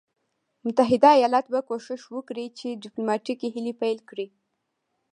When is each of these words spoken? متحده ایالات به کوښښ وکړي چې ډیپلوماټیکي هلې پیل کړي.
متحده 0.65 1.07
ایالات 1.17 1.45
به 1.53 1.59
کوښښ 1.67 2.03
وکړي 2.15 2.45
چې 2.57 2.79
ډیپلوماټیکي 2.83 3.47
هلې 3.55 3.73
پیل 3.81 3.99
کړي. 4.09 4.27